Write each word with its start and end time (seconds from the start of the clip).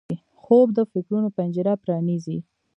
خوب 0.41 0.67
د 0.77 0.79
فکرونو 0.91 1.27
پنجره 1.37 1.73
پرانیزي 1.83 2.37